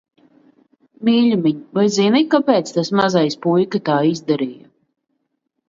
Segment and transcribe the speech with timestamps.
[1.09, 4.69] Mīļumiņ, vai zini, kāpēc tas mazais puika tā izdarīja?